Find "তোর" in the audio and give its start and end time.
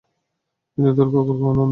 0.97-1.07